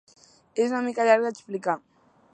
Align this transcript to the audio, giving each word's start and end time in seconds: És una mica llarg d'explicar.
És 0.63 0.73
una 0.75 0.79
mica 0.87 1.07
llarg 1.09 1.29
d'explicar. 1.29 1.79